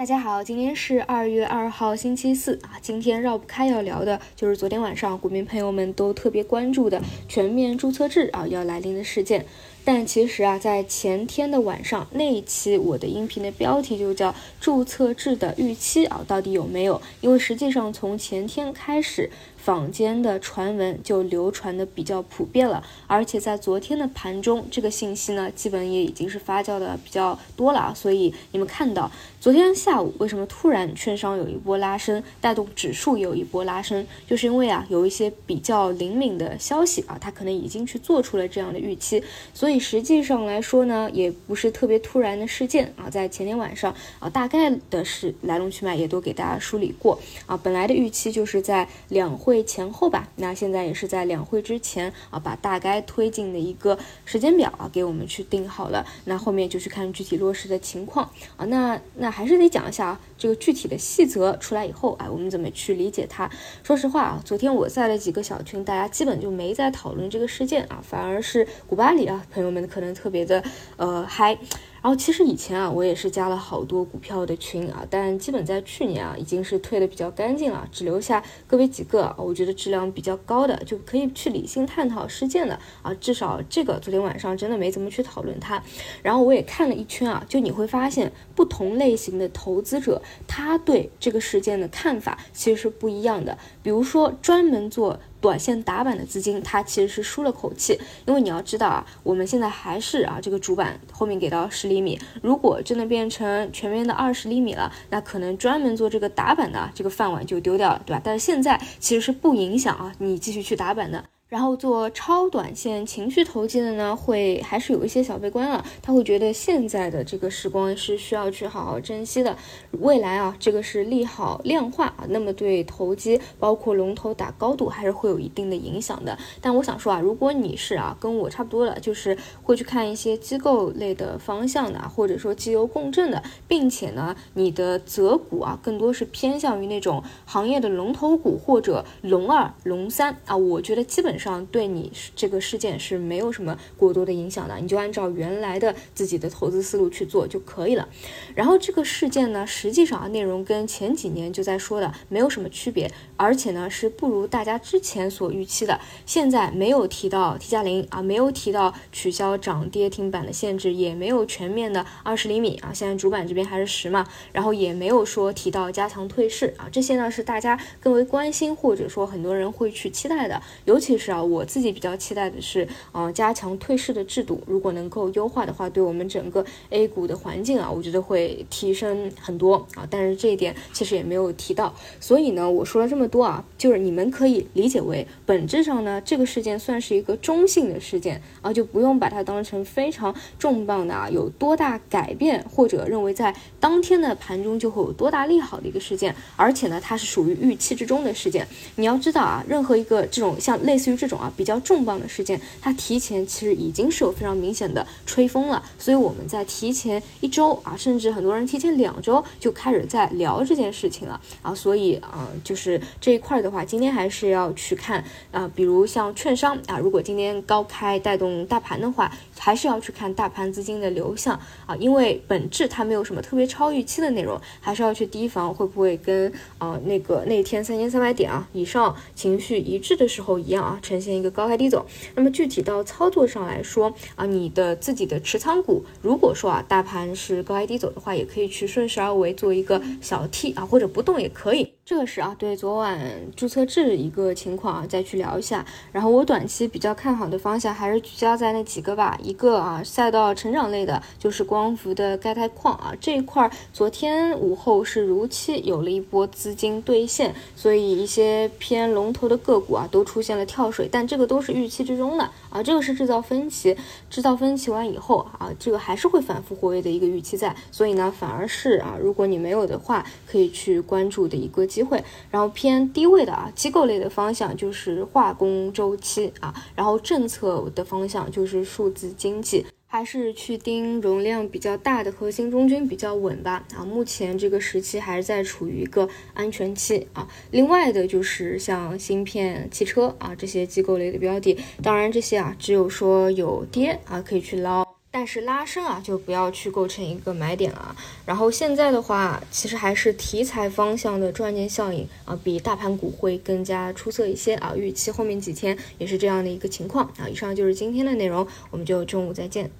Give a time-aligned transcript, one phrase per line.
[0.00, 2.80] 大家好，今天是二月二号，星期四啊。
[2.80, 9.44] 今天绕不开要聊的就是昨天晚上股民朋友们都特别关注的全面注册制啊要来临的事件。
[9.92, 17.02] 但其实啊，在前天的晚上那一期我的音频的标题就叫注册制的预期啊，到底有没有？
[17.20, 19.28] 因为实际上从前天开始。
[19.60, 27.92] 坊间的传闻就流传的比较普遍了，而且在昨天的盘中，这个信息呢，基本也已经是发酵的比较多了啊。
[27.94, 39.22] 所以你们看到昨天下午为什么突然券商有一波拉升，带动指数有一波拉升，就是因为啊，有一些比较灵敏的消息啊，它可能已经去做出了这样的预期。
[39.52, 47.56] 所以实际上来说呢，也不是特别突然的事件啊，在前天晚上啊，大概的是来龙去脉也都给大家梳理过啊。
[47.56, 49.64] 本来的预期就是在两会。
[49.70, 56.04] 前后吧，那现在也是在两会之前啊，把大概推进的一个时间表啊，给我们去定好了。
[56.24, 58.64] 那后面就去看具体落实的情况啊。
[58.64, 63.48] 那那还是得讲一下啊，这个具体的细则出来以后，啊，我们怎么去理解它？
[63.84, 70.62] 说实话啊，昨天我在了几个小群，大家基本就没在讨论这个事件啊，反而是古巴里啊朋友们可能特别的
[70.96, 71.58] 呃嗨。
[72.02, 83.12] 然后其实以前啊，我也是加了好多股票的群啊，但基本在去年啊，已经是退的比较干净了，只留下个别几个，我觉得质量比较高的，就可以去理性探讨事件的啊。
[83.20, 85.82] 至少这个昨天晚上真的没怎么去讨论它。
[86.22, 93.58] 然后我也看了一圈啊，就你会发现不同类型的投资者，他对这个事件的看法其实是不一样的。
[93.82, 95.20] 比如说专门做。
[95.40, 108.20] 短线打板的资金，它其实是舒了口气，因为你要知道啊，我们现在还是啊这个主板后面给到十厘米，如果真的变成全面的二十厘米了，那可能专门做这个打板的这个饭碗就丢掉了，对吧？
[108.22, 111.24] 但是现在其实是不影响啊，你继续去打板的。
[111.50, 115.84] 然后做超短线情绪投机的呢，会还是有一些小悲观了。
[116.00, 119.56] 他会觉得现在的这个时光是需要去好好珍惜的，
[119.98, 126.38] 未来啊，这个是利好量化啊，那么对投机包括龙头打高度还是会有一定的影响的。
[126.60, 141.39] 但我想说啊，如果你是啊跟我差不多的，就是会去看一些机构类的方向的，或者说机油共振的，并且呢，你的择股啊更多是偏向于那种行业的龙头股或者龙二、龙三啊，我觉得基本。
[141.40, 148.06] 上对你这个事件是没有什么过多的影响的，你就按照原来的自己的投资思路去做就可以了。
[148.54, 155.98] 然后这个事件呢，实际上啊内容跟前几年就在说的没有什么区别，而且呢是不如大家之前所预期的。
[156.26, 171.29] 现在没有提到 T 加零啊，没有提到取消涨跌停板的限制，也没有全面的二十厘米啊，现在主板这边还是十嘛，然后也没有说提到加强退市啊，这些呢是大家更为关心或者说很多人会去期待的，尤其是。
[171.30, 180.06] 啊，我自己比较期待的是，啊，加强退市的制度，如果能够优化的话，对我们整个 A 股的环境啊，我觉得会提升很多啊。
[180.10, 196.34] 但是这一点其实也没有提到，所以呢，我说了这么多啊，就是你们可以理解为，本质上呢，这个事件算是一个中性的事件啊，就不用把它当成非常重磅的啊，有多大改变，或者认为在当天的盘中就会有多大利好的一个事件。
[196.56, 198.66] 而且呢，它是属于预期之中的事件。
[198.96, 215.22] 你要知道啊，任何一个这种像类似于这种啊比较重磅的事件，它提前其实已经是有非常明显的吹风了，所以我们在提前一周啊，甚至很多人提前两周就开始在聊这件事情了啊，所以啊，就是这一块的话，今天还是要去看
[215.52, 221.54] 啊，比如像券商啊，如果今天高开带动大盘的话，还是要去看大盘资金的流向
[221.84, 230.98] 啊，因为本质它没有什么特别超预期的内容，还是要去提防会不会跟啊那个那天三千三百点啊以上情绪一致的时候一样啊。
[231.00, 241.92] 呈现一个高开低走，那么具体到操作上来说啊，你的自己的持仓股，如果说啊大盘是高开低走的话，也可以去顺势而为做一个小 T 啊，或者不动也可以。
[242.10, 243.20] 这个是啊，对昨晚
[243.54, 245.86] 注册制一个情况啊，再去聊一下。
[246.10, 249.38] 然后我短期比较看好的方向还是聚焦在那几个吧。
[249.40, 262.82] 一个啊，赛道成长类的，就是光伏的钙钛矿啊这一块，昨天午后是如期有了一波资金兑现，所以一些偏龙头的个股啊都出现了跳水，但这个都是预期之中的啊。
[262.82, 263.96] 这个是制造分歧，
[264.28, 272.04] 制造分歧完以后啊，这个还是会反复活跃的一个预期在，所以呢，反而是啊，如果你没有的话，可以去关注的一个机。
[272.10, 287.46] 会，然后偏低位的啊，机构类的方向就是化工周期啊，然后政策的方向就是数字经济，还是去盯容量比较大的核心中军比较稳吧啊，目前这个时期还是在处于一个安全期啊。
[287.70, 295.09] 另外的就是像芯片、汽车啊这些机构类的标的，当然这些啊只有说有跌啊可以去捞。
[295.32, 298.14] 但是拉升啊，就不要去构成一个买点了。
[298.44, 304.92] 然后现在的话，其实还是题材方向的赚钱效应啊，比大盘股会更加出色一些啊。
[304.96, 307.48] 预期后面几天也是这样的一个情况啊。
[307.48, 309.90] 以上就是今天的内容，我们就中午再见。